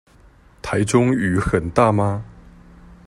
[0.63, 2.25] 臺中雨很大嗎？